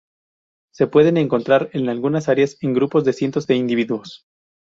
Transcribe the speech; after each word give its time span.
Se 0.73 0.87
pueden 0.87 1.15
encontrar 1.17 1.69
en 1.73 1.87
algunas 1.87 2.27
áreas, 2.27 2.57
en 2.63 2.73
grupos 2.73 3.05
de 3.05 3.13
cientos 3.13 3.45
de 3.45 3.53
individuos. 3.57 4.25